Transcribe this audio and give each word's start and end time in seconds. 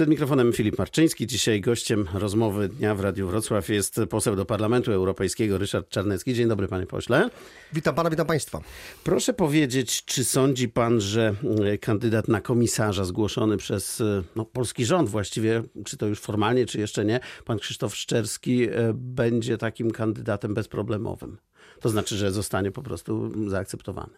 Przed 0.00 0.10
mikrofonem 0.10 0.52
Filip 0.52 0.78
Marczyński. 0.78 1.26
Dzisiaj 1.26 1.60
gościem 1.60 2.08
rozmowy 2.14 2.68
dnia 2.68 2.94
w 2.94 3.00
Radiu 3.00 3.28
Wrocław 3.28 3.68
jest 3.68 4.00
poseł 4.10 4.36
do 4.36 4.44
Parlamentu 4.44 4.92
Europejskiego 4.92 5.58
Ryszard 5.58 5.88
Czarnecki. 5.88 6.34
Dzień 6.34 6.48
dobry, 6.48 6.68
panie 6.68 6.86
pośle. 6.86 7.30
Witam 7.72 7.94
pana, 7.94 8.10
witam 8.10 8.26
państwa. 8.26 8.60
Proszę 9.04 9.32
powiedzieć, 9.32 10.04
czy 10.04 10.24
sądzi 10.24 10.68
pan, 10.68 11.00
że 11.00 11.34
e, 11.64 11.78
kandydat 11.78 12.28
na 12.28 12.40
komisarza 12.40 13.04
zgłoszony 13.04 13.56
przez 13.56 14.00
e, 14.00 14.22
no, 14.36 14.44
polski 14.44 14.84
rząd 14.84 15.08
właściwie, 15.08 15.62
czy 15.84 15.96
to 15.96 16.06
już 16.06 16.20
formalnie, 16.20 16.66
czy 16.66 16.80
jeszcze 16.80 17.04
nie, 17.04 17.20
pan 17.44 17.58
Krzysztof 17.58 17.96
Szczerski 17.96 18.64
e, 18.64 18.70
będzie 18.94 19.58
takim 19.58 19.90
kandydatem 19.90 20.54
bezproblemowym? 20.54 21.38
To 21.80 21.88
znaczy, 21.88 22.16
że 22.16 22.32
zostanie 22.32 22.70
po 22.70 22.82
prostu 22.82 23.32
zaakceptowany. 23.50 24.12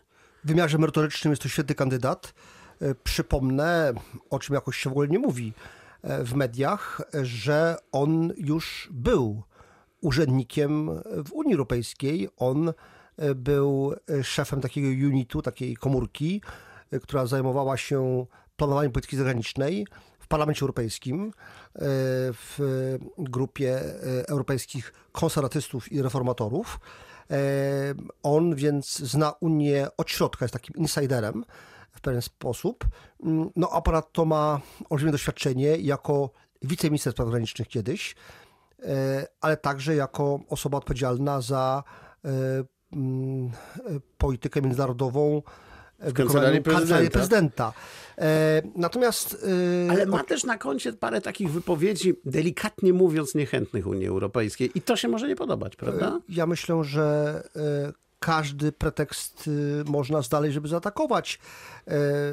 W 0.44 0.48
wymiarze 0.48 0.78
merytorycznym 0.78 1.32
jest 1.32 1.42
to 1.42 1.48
świetny 1.48 1.74
kandydat. 1.74 2.34
Przypomnę, 3.04 3.92
o 4.30 4.38
czym 4.38 4.54
jakoś 4.54 4.76
się 4.76 4.90
w 4.90 4.92
ogóle 4.92 5.08
nie 5.08 5.18
mówi 5.18 5.52
w 6.04 6.34
mediach, 6.34 7.00
że 7.22 7.76
on 7.92 8.32
już 8.36 8.88
był 8.92 9.42
urzędnikiem 10.00 10.90
w 11.24 11.32
Unii 11.32 11.52
Europejskiej. 11.52 12.28
On 12.36 12.72
był 13.34 13.94
szefem 14.22 14.60
takiego 14.60 14.88
unitu, 15.08 15.42
takiej 15.42 15.76
komórki, 15.76 16.42
która 17.02 17.26
zajmowała 17.26 17.76
się 17.76 18.26
planowaniem 18.56 18.92
polityki 18.92 19.16
zagranicznej 19.16 19.86
w 20.18 20.26
Parlamencie 20.26 20.62
Europejskim, 20.62 21.32
w 22.32 22.58
grupie 23.18 23.80
europejskich 24.28 24.92
konserwatystów 25.12 25.92
i 25.92 26.02
reformatorów. 26.02 26.80
On 28.22 28.54
więc 28.54 28.98
zna 28.98 29.32
Unię 29.40 29.88
od 29.96 30.10
środka, 30.10 30.44
jest 30.44 30.52
takim 30.52 30.76
insiderem 30.76 31.44
w 31.92 32.00
pewien 32.00 32.22
sposób. 32.22 32.84
No 33.56 33.68
a 33.72 33.80
ponadto 33.82 34.24
ma 34.24 34.60
olbrzymie 34.90 35.12
doświadczenie 35.12 35.76
jako 35.76 36.30
wiceminister 36.62 37.12
spraw 37.12 37.28
zagranicznych 37.28 37.68
kiedyś, 37.68 38.14
ale 39.40 39.56
także 39.56 39.94
jako 39.94 40.40
osoba 40.48 40.78
odpowiedzialna 40.78 41.40
za 41.40 41.82
mm, 42.92 43.50
politykę 44.18 44.62
międzynarodową 44.62 45.42
w 45.98 46.12
kancelarii 46.12 46.62
prezydenta. 46.62 47.10
prezydenta. 47.10 47.72
Natomiast. 48.76 49.46
Ale 49.90 50.06
ma 50.06 50.24
też 50.24 50.44
na 50.44 50.58
koncie 50.58 50.92
parę 50.92 51.20
takich 51.20 51.50
wypowiedzi, 51.50 52.14
delikatnie 52.24 52.92
mówiąc, 52.92 53.34
niechętnych 53.34 53.86
Unii 53.86 54.06
Europejskiej. 54.06 54.70
I 54.74 54.80
to 54.80 54.96
się 54.96 55.08
może 55.08 55.28
nie 55.28 55.36
podobać, 55.36 55.76
prawda? 55.76 56.20
Ja 56.28 56.46
myślę, 56.46 56.84
że 56.84 57.42
każdy 58.22 58.72
pretekst 58.72 59.50
można 59.86 60.22
znaleźć, 60.22 60.54
żeby 60.54 60.68
zaatakować. 60.68 61.38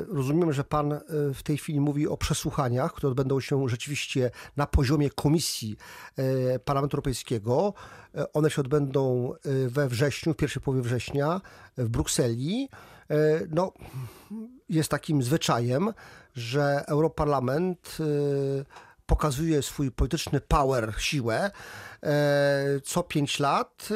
Rozumiem, 0.07 0.53
że 0.53 0.63
pan 0.63 0.99
w 1.33 1.43
tej 1.43 1.57
chwili 1.57 1.79
mówi 1.79 2.07
o 2.07 2.17
przesłuchaniach, 2.17 2.93
które 2.93 3.11
odbędą 3.11 3.39
się 3.39 3.69
rzeczywiście 3.69 4.31
na 4.57 4.67
poziomie 4.67 5.09
Komisji 5.09 5.77
Parlamentu 6.65 6.95
Europejskiego. 6.95 7.73
One 8.33 8.49
się 8.49 8.61
odbędą 8.61 9.33
we 9.67 9.87
wrześniu, 9.87 10.33
w 10.33 10.37
pierwszej 10.37 10.61
połowie 10.61 10.81
września 10.81 11.41
w 11.77 11.89
Brukseli. 11.89 12.69
No, 13.49 13.73
jest 14.69 14.89
takim 14.89 15.23
zwyczajem, 15.23 15.93
że 16.35 16.83
Europarlament 16.87 17.97
pokazuje 19.09 19.61
swój 19.61 19.91
polityczny 19.91 20.41
power, 20.41 20.93
siłę 20.97 21.51
co 22.83 23.03
pięć 23.03 23.39
lat. 23.39 23.89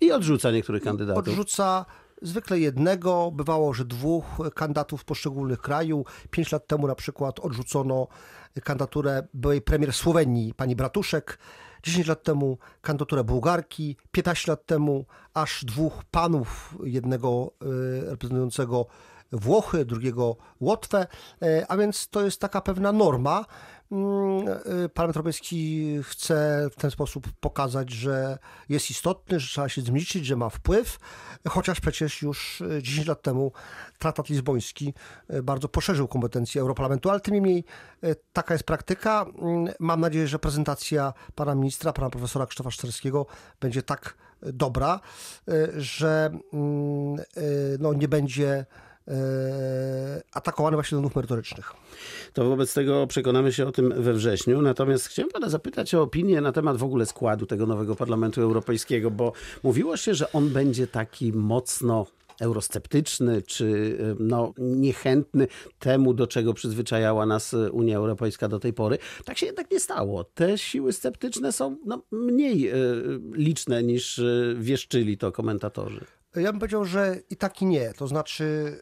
I 0.00 0.12
odrzuca 0.12 0.50
niektórych 0.50 0.82
kandydatów. 0.82 1.28
Odrzuca 1.28 1.86
zwykle 2.22 2.58
jednego, 2.58 3.30
bywało, 3.30 3.74
że 3.74 3.84
dwóch 3.84 4.24
kandydatów 4.54 5.04
poszczególnych 5.04 5.60
krajów. 5.60 6.06
Pięć 6.30 6.52
lat 6.52 6.66
temu 6.66 6.86
na 6.86 6.94
przykład 6.94 7.40
odrzucono 7.40 8.06
kandydaturę 8.64 9.22
byłej 9.34 9.62
premier 9.62 9.92
Słowenii, 9.92 10.54
pani 10.54 10.76
Bratuszek. 10.76 11.38
10 11.82 12.06
lat 12.06 12.22
temu 12.22 12.58
kandydaturę 12.80 13.24
Bułgarki, 13.24 13.96
15 14.10 14.52
lat 14.52 14.66
temu 14.66 15.06
aż 15.34 15.64
dwóch 15.64 16.04
panów, 16.10 16.74
jednego 16.84 17.52
reprezentującego 18.02 18.86
Włochy, 19.32 19.84
drugiego 19.84 20.36
Łotwę, 20.60 21.06
a 21.68 21.76
więc 21.76 22.08
to 22.08 22.24
jest 22.24 22.40
taka 22.40 22.60
pewna 22.60 22.92
norma. 22.92 23.44
Parlament 24.94 25.16
Europejski 25.16 25.98
chce 26.02 26.68
w 26.72 26.76
ten 26.76 26.90
sposób 26.90 27.28
pokazać, 27.40 27.90
że 27.90 28.38
jest 28.68 28.90
istotny, 28.90 29.40
że 29.40 29.48
trzeba 29.48 29.68
się 29.68 29.82
zmienić, 29.82 30.12
że 30.12 30.36
ma 30.36 30.48
wpływ, 30.48 30.98
chociaż 31.48 31.80
przecież 31.80 32.22
już 32.22 32.62
10 32.82 33.06
lat 33.06 33.22
temu 33.22 33.52
traktat 33.98 34.28
lizboński 34.28 34.94
bardzo 35.42 35.68
poszerzył 35.68 36.08
kompetencje 36.08 36.60
Europarlamentu, 36.60 37.10
ale 37.10 37.20
tym 37.20 37.34
niemniej 37.34 37.64
taka 38.32 38.54
jest 38.54 38.64
praktyka. 38.64 39.26
Mam 39.80 40.00
nadzieję, 40.00 40.26
że 40.26 40.38
prezentacja 40.38 41.12
pana 41.34 41.54
ministra, 41.54 41.92
pana 41.92 42.10
profesora 42.10 42.46
Krzysztofa 42.46 42.70
Szczerskiego 42.70 43.26
będzie 43.60 43.82
tak 43.82 44.16
dobra, 44.42 45.00
że 45.76 46.30
no, 47.78 47.92
nie 47.92 48.08
będzie 48.08 48.66
atakowany 50.32 50.76
właśnie 50.76 50.96
do 50.96 51.02
nów 51.02 51.16
merytorycznych. 51.16 51.72
To 52.32 52.44
wobec 52.44 52.74
tego 52.74 53.06
przekonamy 53.06 53.52
się 53.52 53.66
o 53.66 53.72
tym 53.72 54.02
we 54.02 54.12
wrześniu. 54.12 54.62
Natomiast 54.62 55.06
chciałem 55.06 55.30
pana 55.30 55.48
zapytać 55.48 55.94
o 55.94 56.02
opinię 56.02 56.40
na 56.40 56.52
temat 56.52 56.76
w 56.76 56.82
ogóle 56.82 57.06
składu 57.06 57.46
tego 57.46 57.66
nowego 57.66 57.96
Parlamentu 57.96 58.42
Europejskiego, 58.42 59.10
bo 59.10 59.32
mówiło 59.62 59.96
się, 59.96 60.14
że 60.14 60.32
on 60.32 60.48
będzie 60.48 60.86
taki 60.86 61.32
mocno 61.32 62.06
eurosceptyczny 62.40 63.42
czy 63.42 63.98
no, 64.18 64.52
niechętny 64.58 65.48
temu, 65.78 66.14
do 66.14 66.26
czego 66.26 66.54
przyzwyczajała 66.54 67.26
nas 67.26 67.54
Unia 67.72 67.96
Europejska 67.96 68.48
do 68.48 68.58
tej 68.58 68.72
pory. 68.72 68.98
Tak 69.24 69.38
się 69.38 69.46
jednak 69.46 69.70
nie 69.70 69.80
stało. 69.80 70.24
Te 70.24 70.58
siły 70.58 70.92
sceptyczne 70.92 71.52
są 71.52 71.76
no, 71.86 72.02
mniej 72.12 72.72
liczne 73.32 73.82
niż 73.82 74.20
wieszczyli 74.56 75.18
to 75.18 75.32
komentatorzy. 75.32 76.04
Ja 76.36 76.52
bym 76.52 76.60
powiedział, 76.60 76.84
że 76.84 77.16
i 77.30 77.36
tak 77.36 77.62
i 77.62 77.66
nie. 77.66 77.92
To 77.96 78.06
znaczy, 78.06 78.76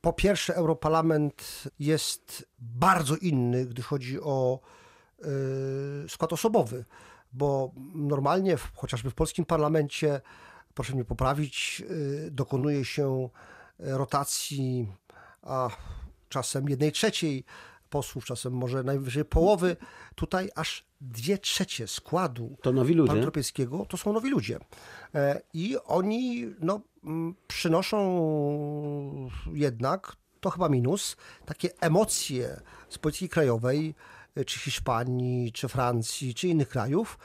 po 0.00 0.12
pierwsze, 0.12 0.54
Europarlament 0.54 1.68
jest 1.78 2.48
bardzo 2.58 3.16
inny, 3.16 3.66
gdy 3.66 3.82
chodzi 3.82 4.20
o 4.20 4.60
skład 6.08 6.32
osobowy, 6.32 6.84
bo 7.32 7.72
normalnie, 7.94 8.56
chociażby 8.74 9.10
w 9.10 9.14
polskim 9.14 9.44
parlamencie, 9.44 10.20
proszę 10.74 10.94
mnie 10.94 11.04
poprawić, 11.04 11.82
dokonuje 12.30 12.84
się 12.84 13.28
rotacji, 13.78 14.92
a 15.42 15.70
czasem 16.28 16.68
jednej 16.68 16.92
trzeciej 16.92 17.44
posłów, 17.90 18.24
czasem 18.24 18.52
może 18.52 18.82
najwyżej 18.82 19.24
połowy. 19.24 19.76
Tutaj 20.14 20.50
aż 20.54 20.87
dwie 21.00 21.38
trzecie 21.38 21.86
składu 21.86 22.56
to 22.62 22.72
nowi 22.72 22.94
ludzie. 22.94 23.12
To 23.88 23.96
są 23.96 24.12
nowi 24.12 24.30
ludzie. 24.30 24.58
I 25.54 25.76
oni 25.84 26.46
no, 26.60 26.80
przynoszą 27.48 29.28
jednak, 29.52 30.16
to 30.40 30.50
chyba 30.50 30.68
minus, 30.68 31.16
takie 31.46 31.70
emocje 31.80 32.60
z 32.88 32.98
polityki 32.98 33.28
krajowej, 33.28 33.94
czy 34.46 34.58
Hiszpanii, 34.58 35.52
czy 35.52 35.68
Francji, 35.68 36.34
czy 36.34 36.48
innych 36.48 36.68
krajów, 36.68 37.18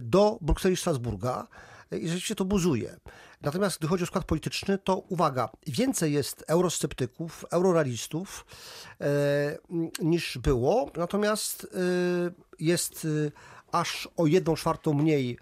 do 0.00 0.38
Brukseli 0.40 0.74
i 0.74 0.76
Strasburga 0.76 1.46
i 1.92 2.06
rzeczywiście 2.06 2.34
to 2.34 2.44
buzuje. 2.44 2.96
Natomiast 3.42 3.78
gdy 3.78 3.88
chodzi 3.88 4.04
o 4.04 4.06
skład 4.06 4.24
polityczny, 4.24 4.78
to 4.78 4.96
uwaga, 4.96 5.48
więcej 5.66 6.12
jest 6.12 6.44
eurosceptyków, 6.48 7.44
eurorealistów 7.50 8.46
e, 9.00 9.58
niż 10.02 10.38
było, 10.38 10.90
natomiast 10.96 11.64
e, 11.64 11.78
jest 12.58 13.04
e, 13.26 13.30
aż 13.72 14.08
o 14.16 14.26
jedną 14.26 14.54
czwartą 14.54 14.94
mniej 14.94 15.38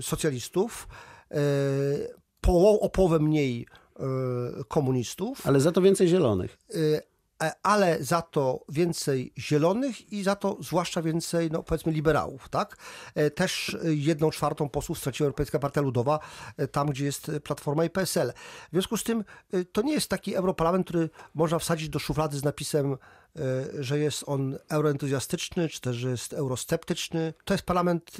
socjalistów, 0.00 0.88
o 2.80 2.88
połowę 2.88 3.18
mniej 3.18 3.66
komunistów. 4.68 5.46
Ale 5.46 5.60
za 5.60 5.72
to 5.72 5.82
więcej 5.82 6.08
zielonych 6.08 6.58
ale 7.62 8.04
za 8.04 8.22
to 8.22 8.64
więcej 8.68 9.32
zielonych 9.38 10.12
i 10.12 10.22
za 10.22 10.36
to 10.36 10.56
zwłaszcza 10.60 11.02
więcej, 11.02 11.50
no 11.50 11.62
powiedzmy, 11.62 11.92
liberałów, 11.92 12.48
tak? 12.48 12.76
Też 13.34 13.76
jedną 13.84 14.30
czwartą 14.30 14.68
posłów 14.68 14.98
straciła 14.98 15.26
Europejska 15.26 15.58
Partia 15.58 15.80
Ludowa, 15.80 16.18
tam 16.72 16.88
gdzie 16.88 17.04
jest 17.04 17.30
Platforma 17.44 17.84
i 17.84 17.90
PSL. 17.90 18.32
W 18.68 18.72
związku 18.72 18.96
z 18.96 19.04
tym 19.04 19.24
to 19.72 19.82
nie 19.82 19.92
jest 19.92 20.08
taki 20.08 20.34
europarlament, 20.34 20.86
który 20.86 21.10
można 21.34 21.58
wsadzić 21.58 21.88
do 21.88 21.98
szuflady 21.98 22.38
z 22.38 22.44
napisem 22.44 22.96
że 23.80 23.98
jest 23.98 24.24
on 24.26 24.58
euroentuzjastyczny, 24.68 25.68
czy 25.68 25.80
też, 25.80 26.02
jest 26.02 26.32
eurosceptyczny. 26.32 27.34
To 27.44 27.54
jest 27.54 27.64
parlament 27.64 28.16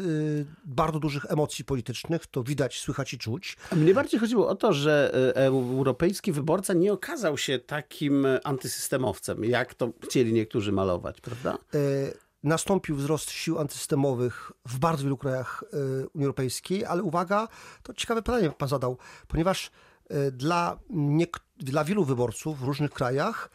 bardzo 0.65 0.99
dużych 0.99 1.25
emocji 1.29 1.65
politycznych, 1.65 2.27
to 2.27 2.43
widać, 2.43 2.81
słychać 2.81 3.15
i 3.15 3.19
czuć. 3.19 3.57
Mnie 3.77 3.95
bardziej 3.95 4.21
chodziło 4.21 4.49
o 4.49 4.55
to, 4.55 4.73
że 4.73 5.13
europejski 5.35 6.33
wyborca 6.33 6.73
nie 6.73 6.93
okazał 6.93 7.39
się 7.39 7.59
takim 7.59 8.27
antysystemowcem, 8.45 9.45
jak 9.45 9.75
to 9.75 9.93
chcieli 10.05 10.33
niektórzy 10.33 10.73
malować, 10.73 11.21
prawda? 11.21 11.59
nastąpił 12.43 12.97
wzrost 12.97 13.31
sił 13.31 13.59
antysystemowych 13.59 14.53
w 14.67 14.79
bardzo 14.79 15.03
wielu 15.03 15.17
krajach 15.17 15.65
Unii 16.15 16.27
Europejskiej, 16.27 16.85
ale 16.85 17.03
uwaga, 17.03 17.49
to 17.83 17.95
ciekawe 17.95 18.23
pytanie 18.23 18.51
pan 18.51 18.69
zadał, 18.69 18.99
ponieważ 19.29 19.71
dla, 20.33 20.79
nie, 20.91 21.27
dla 21.57 21.85
wielu 21.85 22.05
wyborców 22.05 22.61
w 22.61 22.63
różnych 22.63 22.91
krajach 22.91 23.51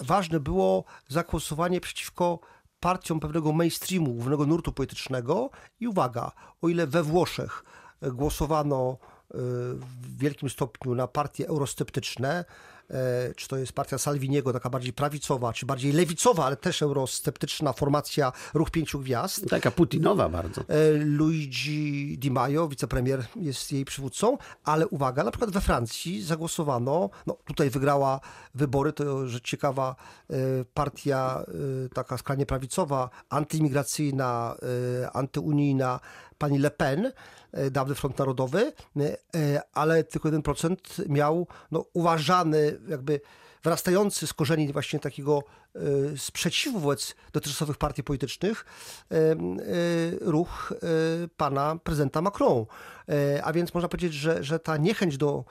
ważne 0.00 0.40
było 0.40 0.84
zagłosowanie 1.08 1.80
przeciwko 1.80 2.38
partiom 2.80 3.20
pewnego 3.20 3.52
mainstreamu, 3.52 4.12
głównego 4.14 4.46
nurtu 4.46 4.72
politycznego 4.72 5.50
i 5.80 5.88
uwaga, 5.88 6.32
o 6.62 6.68
ile 6.68 6.86
we 6.86 7.02
Włoszech 7.02 7.64
głosowano 8.02 8.98
w 9.30 10.18
wielkim 10.18 10.50
stopniu 10.50 10.94
na 10.94 11.06
partie 11.06 11.48
eurosceptyczne, 11.48 12.44
E, 12.90 13.34
czy 13.34 13.48
to 13.48 13.56
jest 13.56 13.72
partia 13.72 13.98
Salviniego, 13.98 14.52
taka 14.52 14.70
bardziej 14.70 14.92
prawicowa, 14.92 15.52
czy 15.52 15.66
bardziej 15.66 15.92
lewicowa, 15.92 16.44
ale 16.44 16.56
też 16.56 16.82
eurosceptyczna 16.82 17.72
formacja 17.72 18.32
Ruch 18.54 18.70
Pięciu 18.70 19.00
Gwiazd. 19.00 19.48
Taka 19.50 19.70
putinowa 19.70 20.28
bardzo. 20.28 20.60
E, 20.60 20.92
Luigi 20.92 22.18
Di 22.18 22.30
Maio, 22.30 22.68
wicepremier, 22.68 23.24
jest 23.36 23.72
jej 23.72 23.84
przywódcą, 23.84 24.38
ale 24.64 24.88
uwaga, 24.88 25.24
na 25.24 25.30
przykład 25.30 25.50
we 25.50 25.60
Francji 25.60 26.22
zagłosowano, 26.22 27.10
no 27.26 27.36
tutaj 27.44 27.70
wygrała 27.70 28.20
wybory, 28.54 28.92
to 28.92 29.26
że 29.26 29.40
ciekawa 29.40 29.96
e, 30.30 30.34
partia 30.74 31.44
taka 31.94 32.18
skrajnie 32.18 32.46
prawicowa, 32.46 33.10
antyimigracyjna, 33.30 34.56
antyunijna, 35.12 36.00
pani 36.38 36.58
Le 36.58 36.70
Pen, 36.70 37.12
dawny 37.70 37.94
Front 37.94 38.18
Narodowy, 38.18 38.72
e, 38.96 39.62
ale 39.72 40.04
tylko 40.04 40.28
1% 40.28 40.76
miał 41.08 41.46
no, 41.70 41.84
uważany 41.92 42.78
jakby 42.88 43.20
wyrastający 43.62 44.26
z 44.26 44.32
korzeni 44.32 44.72
właśnie 44.72 45.00
takiego 45.00 45.42
e, 45.74 45.80
sprzeciwu 46.16 46.80
wobec 46.80 47.14
dotychczasowych 47.32 47.76
partii 47.76 48.02
politycznych 48.02 48.66
ruch 50.20 50.72
pana 51.36 51.76
prezydenta 51.84 52.22
Macron. 52.22 52.66
A 53.42 53.52
więc 53.52 53.74
można 53.74 53.88
powiedzieć, 53.88 54.12
że, 54.12 54.44
że 54.44 54.58
ta 54.58 54.76
niechęć 54.76 55.16
do 55.16 55.44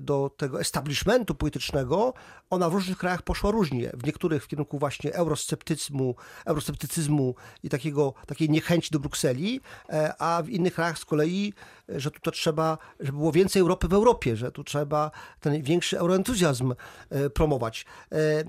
do 0.00 0.30
tego 0.36 0.60
establishmentu 0.60 1.34
politycznego, 1.34 2.14
ona 2.50 2.70
w 2.70 2.74
różnych 2.74 2.98
krajach 2.98 3.22
poszła 3.22 3.50
różnie. 3.50 3.90
W 3.94 4.06
niektórych 4.06 4.44
w 4.44 4.48
kierunku 4.48 4.78
właśnie 4.78 5.14
eurosceptycyzmu, 5.14 6.14
eurosceptycyzmu 6.46 7.34
i 7.62 7.68
takiego, 7.68 8.14
takiej 8.26 8.50
niechęci 8.50 8.90
do 8.90 8.98
Brukseli, 8.98 9.60
e, 9.88 10.14
a 10.18 10.42
w 10.42 10.48
innych 10.48 10.74
krajach 10.74 10.98
z 10.98 11.04
kolei, 11.04 11.52
że 11.88 12.10
tu 12.10 12.20
to 12.20 12.30
trzeba, 12.30 12.78
żeby 13.00 13.18
było 13.18 13.32
więcej 13.32 13.60
Europy 13.62 13.88
w 13.88 13.92
Europie, 13.92 14.36
że 14.36 14.52
tu 14.52 14.64
trzeba 14.64 15.10
ten 15.40 15.62
większy 15.62 15.98
euroentuzjazm 15.98 16.74
e, 17.10 17.30
promować. 17.30 17.86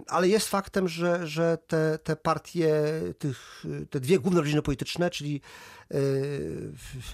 Ale 0.08 0.28
jest 0.28 0.48
faktem, 0.48 0.88
że, 0.88 1.28
że 1.28 1.58
te, 1.68 2.00
te 2.04 2.16
partie, 2.16 2.74
tych, 3.20 3.66
te 3.90 4.00
dwie 4.00 4.20
główne 4.20 4.42
rodziny 4.42 4.62
polityczne, 4.62 5.10
czyli 5.10 5.42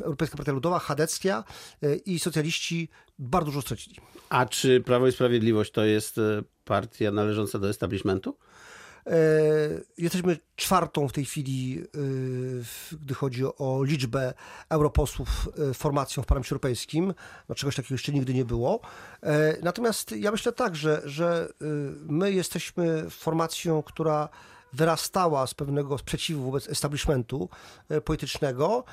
Europejska 0.02 0.38
Partia 0.38 0.54
Ludowa, 0.54 0.80
Chadeckia 0.80 1.44
i 2.06 2.20
socjaliści 2.20 2.90
bardzo 3.20 3.46
dużo 3.46 3.62
stracili. 3.62 3.96
A 4.30 4.46
czy 4.46 4.82
Prawo 4.82 5.08
i 5.08 5.12
Sprawiedliwość 5.12 5.72
to 5.72 5.86
jest 5.86 6.18
e, 6.18 6.44
partia 6.66 7.12
należąca 7.12 7.60
do 7.60 7.70
establishmentu? 7.70 8.38
E, 9.08 9.14
jesteśmy 9.98 10.38
czwartą 10.56 11.08
w 11.08 11.14
tej 11.14 11.26
chwili, 11.26 11.84
e, 12.92 12.98
gdy 12.98 13.14
chodzi 13.14 13.44
o 13.46 13.84
liczbę 13.84 14.34
europosłów 14.70 15.50
formacją 15.74 16.24
w 16.24 16.26
Parlamencie 16.26 16.52
Europejskim. 16.52 17.14
No, 17.50 17.56
czegoś 17.56 17.76
takiego 17.76 17.94
jeszcze 17.94 18.12
nigdy 18.12 18.34
nie 18.34 18.46
było. 18.46 18.80
Natomiast 19.64 20.12
ja 20.12 20.32
myślę 20.32 20.52
tak, 20.52 20.76
że, 20.76 21.02
że 21.06 21.50
my 22.06 22.32
jesteśmy 22.32 23.10
formacją, 23.10 23.84
która 23.84 24.30
wyrastała 24.74 25.48
z 25.48 25.54
pewnego 25.54 25.98
sprzeciwu 25.98 26.44
wobec 26.44 26.70
establishmentu 26.70 27.50
politycznego, 28.06 28.84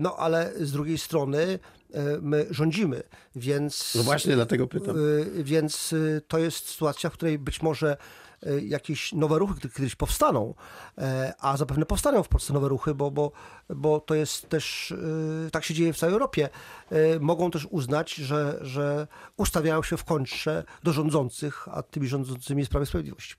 no 0.00 0.16
ale 0.16 0.52
z 0.60 0.72
drugiej 0.72 0.98
strony 0.98 1.58
E, 1.96 2.18
my 2.20 2.46
rządzimy, 2.50 3.02
więc... 3.36 3.94
No 3.94 4.02
właśnie, 4.02 4.34
dlatego 4.34 4.66
pytam. 4.66 4.96
E, 4.96 5.42
więc 5.42 5.92
e, 5.92 6.20
to 6.20 6.38
jest 6.38 6.68
sytuacja, 6.68 7.10
w 7.10 7.12
której 7.12 7.38
być 7.38 7.62
może 7.62 7.96
jakieś 8.62 9.12
nowe 9.12 9.38
ruchy 9.38 9.68
kiedyś 9.76 9.94
powstaną, 9.94 10.54
a 11.38 11.56
zapewne 11.56 11.86
powstaną 11.86 12.22
w 12.22 12.28
Polsce 12.28 12.52
nowe 12.52 12.68
ruchy, 12.68 12.94
bo, 12.94 13.10
bo, 13.10 13.32
bo 13.68 14.00
to 14.00 14.14
jest 14.14 14.48
też, 14.48 14.94
tak 15.52 15.64
się 15.64 15.74
dzieje 15.74 15.92
w 15.92 15.96
całej 15.96 16.12
Europie, 16.12 16.48
mogą 17.20 17.50
też 17.50 17.66
uznać, 17.70 18.14
że, 18.14 18.58
że 18.60 19.06
ustawiają 19.36 19.82
się 19.82 19.96
w 19.96 20.04
kontrze 20.04 20.64
do 20.82 20.92
rządzących, 20.92 21.68
a 21.72 21.82
tymi 21.82 22.08
rządzącymi 22.08 22.60
jest 22.60 22.70
Prawo 22.70 22.84
i 22.84 22.86
Sprawiedliwość. 22.86 23.36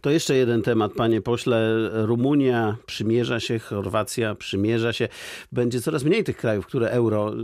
To 0.00 0.10
jeszcze 0.10 0.34
jeden 0.34 0.62
temat, 0.62 0.92
panie 0.92 1.22
pośle. 1.22 1.90
Rumunia 1.92 2.76
przymierza 2.86 3.40
się, 3.40 3.58
Chorwacja 3.58 4.34
przymierza 4.34 4.92
się. 4.92 5.08
Będzie 5.52 5.80
coraz 5.80 6.04
mniej 6.04 6.24
tych 6.24 6.36
krajów, 6.36 6.66
które 6.66 6.90
euro 6.90 7.34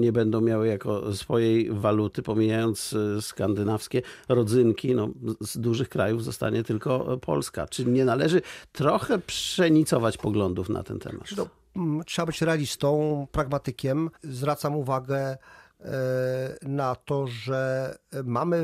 nie 0.00 0.12
będą 0.12 0.40
miały 0.40 0.68
jako 0.68 1.14
swojej 1.14 1.70
waluty, 1.72 2.22
pomijając 2.22 2.92
e, 2.92 3.22
skandynawskie 3.22 4.02
rodzynki, 4.28 4.94
no, 4.94 5.08
z 5.40 5.58
dużych 5.58 5.88
krajów 5.88 6.24
zostanie 6.24 6.53
tylko 6.62 7.18
Polska. 7.18 7.66
Czy 7.66 7.84
nie 7.84 8.04
należy 8.04 8.42
trochę 8.72 9.18
przenicować 9.18 10.16
poglądów 10.16 10.68
na 10.68 10.82
ten 10.82 10.98
temat? 10.98 11.26
No, 11.36 12.04
trzeba 12.06 12.26
być 12.26 12.42
realistą, 12.42 13.26
pragmatykiem. 13.32 14.10
Zwracam 14.22 14.76
uwagę 14.76 15.16
e, 15.18 15.38
na 16.62 16.94
to, 16.94 17.26
że 17.26 17.94
mamy 18.24 18.56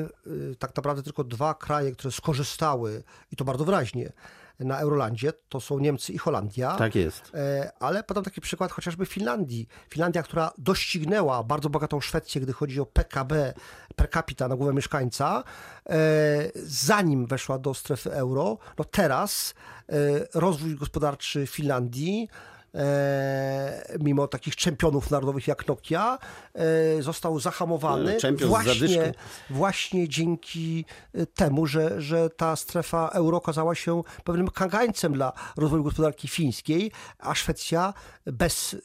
e, 0.52 0.54
tak 0.54 0.76
naprawdę 0.76 1.02
tylko 1.02 1.24
dwa 1.24 1.54
kraje, 1.54 1.92
które 1.92 2.12
skorzystały 2.12 3.02
i 3.32 3.36
to 3.36 3.44
bardzo 3.44 3.64
wyraźnie 3.64 4.12
na 4.60 4.78
Eurolandzie, 4.78 5.32
to 5.48 5.60
są 5.60 5.78
Niemcy 5.78 6.12
i 6.12 6.18
Holandia. 6.18 6.76
Tak 6.76 6.94
jest. 6.94 7.30
E, 7.34 7.72
ale 7.80 8.02
podam 8.04 8.24
taki 8.24 8.40
przykład 8.40 8.72
chociażby 8.72 9.06
Finlandii. 9.06 9.68
Finlandia, 9.88 10.22
która 10.22 10.52
doścignęła 10.58 11.44
bardzo 11.44 11.70
bogatą 11.70 12.00
Szwecję, 12.00 12.40
gdy 12.40 12.52
chodzi 12.52 12.80
o 12.80 12.86
PKB 12.86 13.54
per 13.96 14.10
capita 14.10 14.48
na 14.48 14.56
głowę 14.56 14.74
mieszkańca, 14.74 15.44
e, 15.90 16.50
zanim 16.64 17.26
weszła 17.26 17.58
do 17.58 17.74
strefy 17.74 18.12
euro, 18.12 18.58
no 18.78 18.84
teraz 18.84 19.54
e, 19.88 19.92
rozwój 20.34 20.74
gospodarczy 20.76 21.46
Finlandii 21.46 22.28
e, 22.28 22.59
mimo 24.00 24.28
takich 24.28 24.56
czempionów 24.56 25.10
narodowych 25.10 25.48
jak 25.48 25.66
Nokia, 25.66 26.18
e, 26.54 27.02
został 27.02 27.40
zahamowany 27.40 28.18
no, 28.40 28.46
właśnie, 28.48 29.12
właśnie 29.50 30.08
dzięki 30.08 30.84
e, 31.14 31.26
temu, 31.26 31.66
że, 31.66 32.00
że 32.00 32.30
ta 32.30 32.56
strefa 32.56 33.08
euro 33.08 33.36
okazała 33.36 33.74
się 33.74 34.02
pewnym 34.24 34.48
kagańcem 34.48 35.12
dla 35.12 35.32
rozwoju 35.56 35.82
gospodarki 35.82 36.28
fińskiej, 36.28 36.92
a 37.18 37.34
Szwecja 37.34 37.94
bez 38.26 38.74
e, 38.74 38.78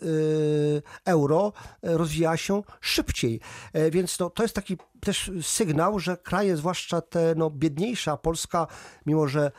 euro 1.05 1.53
rozwijała 1.83 2.37
się 2.37 2.63
szybciej. 2.81 3.39
E, 3.73 3.91
więc 3.91 4.19
no, 4.19 4.29
to 4.29 4.43
jest 4.43 4.55
taki 4.55 4.77
też 5.05 5.31
sygnał, 5.41 5.99
że 5.99 6.17
kraje, 6.17 6.57
zwłaszcza 6.57 7.01
te 7.01 7.33
no, 7.37 7.49
biedniejsze, 7.49 8.17
Polska, 8.21 8.67
mimo 9.05 9.27
że 9.27 9.51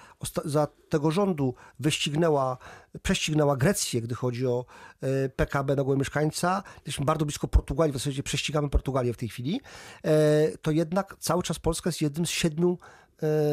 za 0.44 0.66
tego 0.88 1.10
rządu 1.10 1.54
wyścignęła, 1.80 2.58
prześcignęła 3.02 3.56
Grecję, 3.56 4.00
gdy 4.00 4.14
chodzi 4.14 4.46
o 4.46 4.64
e, 5.00 5.28
PKB 5.28 5.76
na 5.76 5.84
głowę 5.84 5.98
mieszkańca, 5.98 6.62
jesteśmy 6.76 7.04
bardzo 7.04 7.24
blisko 7.24 7.48
Portugalii, 7.48 7.92
w 7.92 7.96
zasadzie 7.96 8.22
prześcigamy 8.22 8.70
Portugalię 8.70 9.12
w 9.12 9.16
tej 9.16 9.28
chwili, 9.28 9.60
e, 10.04 10.58
to 10.62 10.70
jednak 10.70 11.16
cały 11.18 11.42
czas 11.42 11.58
Polska 11.58 11.88
jest 11.88 12.00
jednym 12.00 12.26
z 12.26 12.30
siedmiu 12.30 12.78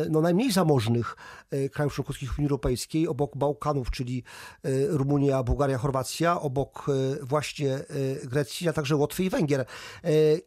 no, 0.10 0.22
najmniej 0.22 0.52
zamożnych 0.52 1.16
e, 1.52 1.70
krajów 1.70 1.94
członkowskich 1.94 2.38
Unii 2.38 2.46
Europejskiej, 2.50 3.08
obok 3.08 3.38
Bałkanów, 3.38 3.92
czyli 3.92 4.24
e, 4.64 4.70
Rumunia, 4.88 5.44
Bułgaria, 5.44 5.78
Chorwacja, 5.78 6.42
obok 6.42 6.86
właśnie 7.22 7.80
Grecji, 8.24 8.70
a 8.70 8.74
także 8.74 8.96
Łotwy 8.96 9.24
i 9.24 9.30
Węgier. 9.30 9.66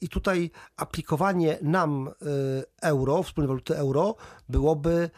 I 0.01 0.09
tutaj 0.09 0.51
aplikowanie 0.77 1.59
nam 1.63 2.11
euro, 2.83 3.23
wspólnej 3.23 3.49
waluty 3.49 3.77
euro, 3.77 4.15
byłoby 4.49 5.11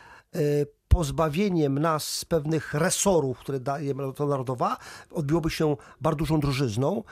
pozbawieniem 0.88 1.78
nas 1.78 2.24
pewnych 2.24 2.74
resorów, 2.74 3.38
które 3.38 3.60
daje 3.60 3.94
Waluta 3.94 4.26
Narodowa, 4.26 4.76
odbiłoby 5.10 5.50
się 5.50 5.76
bardzo 6.00 6.18
dużą 6.18 6.40
drożyzną 6.40 7.02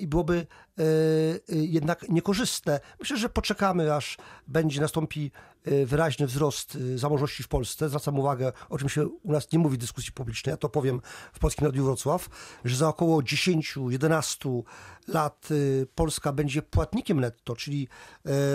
i 0.00 0.06
byłoby 0.06 0.46
E, 0.78 0.82
e, 0.82 1.56
jednak 1.56 2.08
niekorzystne. 2.08 2.80
Myślę, 3.00 3.16
że 3.16 3.28
poczekamy, 3.28 3.94
aż 3.94 4.16
będzie 4.46 4.80
nastąpi 4.80 5.30
e, 5.30 5.55
wyraźny 5.86 6.26
wzrost 6.26 6.78
zamożności 6.94 7.42
w 7.42 7.48
Polsce. 7.48 7.88
Zwracam 7.88 8.18
uwagę, 8.18 8.52
o 8.68 8.78
czym 8.78 8.88
się 8.88 9.06
u 9.06 9.32
nas 9.32 9.52
nie 9.52 9.58
mówi 9.58 9.76
w 9.76 9.80
dyskusji 9.80 10.12
publicznej, 10.12 10.50
ja 10.50 10.56
to 10.56 10.68
powiem 10.68 11.00
w 11.32 11.38
Polskim 11.38 11.66
Radiu 11.66 11.84
Wrocław, 11.84 12.28
że 12.64 12.76
za 12.76 12.88
około 12.88 13.20
10-11 13.20 14.62
lat 15.08 15.48
Polska 15.94 16.32
będzie 16.32 16.62
płatnikiem 16.62 17.20
netto, 17.20 17.56
czyli 17.56 17.88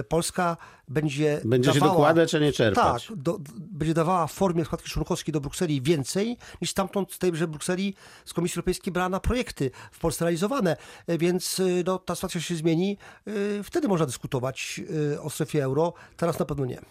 Polska 0.08 0.58
będzie 0.88 1.41
Będzie 1.46 1.74
dawała, 1.74 1.91
się 1.91 1.98
dokładać, 1.98 2.36
a 2.36 2.39
nie 2.39 2.53
czerpać. 2.53 3.08
Tak, 3.08 3.18
do, 3.18 3.38
będzie 3.58 3.94
dawała 3.94 4.27
w 4.27 4.32
formie 4.32 4.65
składki 4.65 4.89
członkowskiej 4.89 5.34
do 5.34 5.41
Brukseli 5.41 5.82
więcej 5.82 6.38
niż 6.62 6.72
stamtąd 6.72 7.13
z 7.13 7.20
tejże 7.20 7.48
Brukseli 7.48 7.96
z 8.25 8.34
Komisji 8.34 8.60
Europejskiej 8.60 8.94
brała 8.94 9.10
na 9.10 9.20
projekty 9.20 9.72
w 9.91 10.00
Polsce 10.00 10.25
realizowane, 10.25 10.77
więc 11.08 11.62
no, 11.86 12.00
ta 12.00 12.15
sytuacja 12.15 12.41
się 12.41 12.56
zmieni, 12.56 12.98
y, 13.27 13.63
wtedy 13.63 13.88
można 13.88 14.06
dyskutować 14.06 14.82
y, 15.13 15.22
o 15.22 15.30
strefie 15.30 15.63
euro, 15.63 15.94
teraz 16.18 16.39
na 16.39 16.46
pewno 16.46 16.65
nie. 16.65 16.82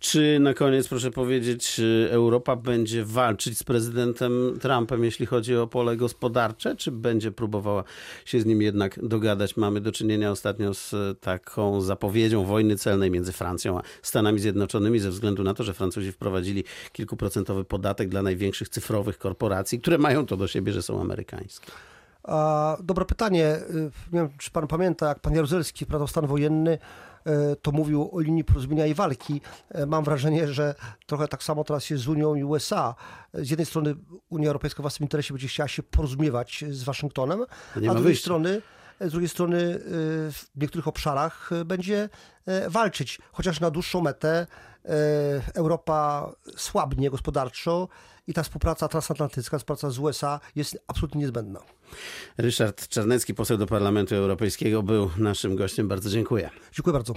Czy 0.00 0.38
na 0.40 0.54
koniec, 0.54 0.88
proszę 0.88 1.10
powiedzieć, 1.10 1.80
Europa 2.10 2.56
będzie 2.56 3.04
walczyć 3.04 3.58
z 3.58 3.62
prezydentem 3.62 4.58
Trumpem, 4.60 5.04
jeśli 5.04 5.26
chodzi 5.26 5.56
o 5.56 5.66
pole 5.66 5.96
gospodarcze, 5.96 6.76
czy 6.76 6.92
będzie 6.92 7.32
próbowała 7.32 7.84
się 8.24 8.40
z 8.40 8.46
nim 8.46 8.62
jednak 8.62 9.06
dogadać? 9.06 9.56
Mamy 9.56 9.80
do 9.80 9.92
czynienia 9.92 10.30
ostatnio 10.30 10.74
z 10.74 10.94
taką 11.20 11.80
zapowiedzią 11.80 12.44
wojny 12.44 12.76
celnej 12.76 13.10
między 13.10 13.32
Francją 13.32 13.78
a 13.78 13.82
Stanami 14.02 14.38
Zjednoczonymi 14.38 14.98
ze 14.98 15.10
względu 15.10 15.42
na 15.42 15.54
to, 15.54 15.64
że 15.64 15.74
Francuzi 15.74 16.12
wprowadzili 16.12 16.64
kilkuprocentowy 16.92 17.64
podatek 17.64 18.08
dla 18.08 18.22
największych 18.22 18.68
cyfrowych 18.68 19.18
korporacji, 19.18 19.80
które 19.80 19.98
mają 19.98 20.26
to 20.26 20.36
do 20.36 20.46
siebie, 20.46 20.72
że 20.72 20.82
są 20.82 21.00
amerykańskie. 21.00 21.72
A, 22.26 22.76
dobre 22.82 23.04
pytanie. 23.04 23.44
Y, 23.56 23.90
Nie 24.12 24.20
wiem, 24.20 24.28
czy 24.38 24.50
pan 24.50 24.66
pamięta, 24.66 25.08
jak 25.08 25.20
pan 25.20 25.34
Jaruzelski 25.34 25.84
wprowadzał 25.84 26.08
stan 26.08 26.26
wojenny, 26.26 26.78
y, 27.52 27.56
to 27.62 27.72
mówił 27.72 28.10
o 28.12 28.20
linii 28.20 28.44
porozumienia 28.44 28.86
i 28.86 28.94
walki. 28.94 29.40
Y, 29.78 29.86
Mam 29.86 30.04
wrażenie, 30.04 30.48
że 30.48 30.74
trochę 31.06 31.28
tak 31.28 31.42
samo 31.42 31.64
teraz 31.64 31.90
jest 31.90 32.02
z 32.04 32.08
Unią 32.08 32.34
i 32.34 32.44
USA. 32.44 32.94
Z 33.34 33.50
jednej 33.50 33.66
strony 33.66 33.94
Unia 34.28 34.46
Europejska 34.46 34.78
w 34.78 34.82
własnym 34.82 35.04
interesie 35.04 35.34
będzie 35.34 35.48
chciała 35.48 35.68
się 35.68 35.82
porozumiewać 35.82 36.64
z 36.70 36.82
Waszyngtonem, 36.84 37.40
a 37.40 37.44
ma 37.44 37.80
z 37.80 37.82
drugiej 37.82 38.02
wyjścia. 38.02 38.22
strony 38.24 38.62
z 39.00 39.10
drugiej 39.10 39.28
strony 39.28 39.78
w 40.32 40.42
niektórych 40.56 40.88
obszarach 40.88 41.50
będzie 41.64 42.08
walczyć, 42.68 43.18
chociaż 43.32 43.60
na 43.60 43.70
dłuższą 43.70 44.00
metę 44.00 44.46
Europa 45.54 46.30
słabnie 46.56 47.10
gospodarczo 47.10 47.88
i 48.26 48.34
ta 48.34 48.42
współpraca 48.42 48.88
transatlantycka, 48.88 49.58
współpraca 49.58 49.90
z 49.90 49.98
USA 49.98 50.40
jest 50.56 50.78
absolutnie 50.86 51.20
niezbędna. 51.20 51.60
Ryszard 52.38 52.88
Czarnecki, 52.88 53.34
poseł 53.34 53.58
do 53.58 53.66
Parlamentu 53.66 54.14
Europejskiego, 54.14 54.82
był 54.82 55.10
naszym 55.18 55.56
gościem. 55.56 55.88
Bardzo 55.88 56.10
dziękuję. 56.10 56.50
Dziękuję 56.72 56.92
bardzo. 56.92 57.14